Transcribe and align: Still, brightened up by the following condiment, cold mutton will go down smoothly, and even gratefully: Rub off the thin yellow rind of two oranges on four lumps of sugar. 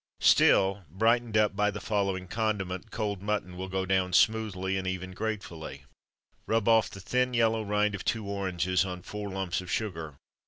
Still, 0.21 0.83
brightened 0.89 1.37
up 1.37 1.55
by 1.55 1.69
the 1.69 1.79
following 1.79 2.27
condiment, 2.27 2.89
cold 2.89 3.21
mutton 3.21 3.55
will 3.55 3.67
go 3.69 3.85
down 3.85 4.13
smoothly, 4.13 4.75
and 4.75 4.87
even 4.87 5.11
gratefully: 5.11 5.85
Rub 6.47 6.67
off 6.67 6.89
the 6.89 6.99
thin 6.99 7.35
yellow 7.35 7.61
rind 7.63 7.93
of 7.93 8.03
two 8.03 8.27
oranges 8.27 8.83
on 8.83 9.03
four 9.03 9.29
lumps 9.29 9.61
of 9.61 9.69
sugar. 9.69 10.15